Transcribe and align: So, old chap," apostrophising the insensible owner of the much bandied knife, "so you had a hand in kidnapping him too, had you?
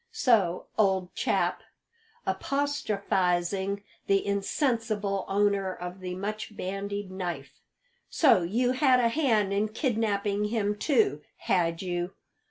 So, 0.11 0.65
old 0.79 1.13
chap," 1.13 1.61
apostrophising 2.25 3.83
the 4.07 4.25
insensible 4.25 5.25
owner 5.27 5.75
of 5.75 5.99
the 5.99 6.15
much 6.15 6.57
bandied 6.57 7.11
knife, 7.11 7.59
"so 8.09 8.41
you 8.41 8.71
had 8.71 8.99
a 8.99 9.09
hand 9.09 9.53
in 9.53 9.67
kidnapping 9.69 10.45
him 10.45 10.75
too, 10.75 11.21
had 11.37 11.83
you? 11.83 12.15